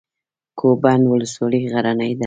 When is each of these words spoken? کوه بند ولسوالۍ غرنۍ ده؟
کوه 0.59 0.75
بند 0.83 1.03
ولسوالۍ 1.11 1.61
غرنۍ 1.71 2.11
ده؟ 2.17 2.19